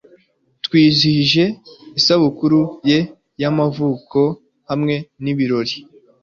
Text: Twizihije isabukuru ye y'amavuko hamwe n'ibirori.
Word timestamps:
Twizihije 0.65 1.43
isabukuru 1.99 2.59
ye 2.89 2.99
y'amavuko 3.41 4.19
hamwe 4.69 4.95
n'ibirori. 5.23 5.75